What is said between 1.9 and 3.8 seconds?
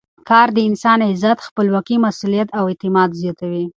مسؤلیت او اعتماد زیاتوي.